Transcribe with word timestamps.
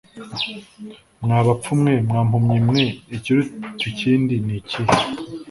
Mwa 1.23 1.39
bapfu 1.47 1.71
mwe, 1.81 1.93
mwa 2.07 2.21
mpumyi 2.27 2.59
mwe, 2.67 2.83
ikiruta 3.15 3.85
ikindi 3.91 4.35
n'ikihe, 4.45 4.93